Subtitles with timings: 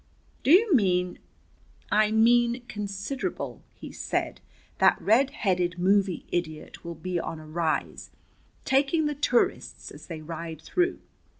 [0.41, 1.19] "Do you mean"
[1.91, 4.41] "I mean considerable," he said.
[4.79, 8.09] "That red headed movie idiot will be on a rise,
[8.65, 11.01] taking the tourists as they ride through.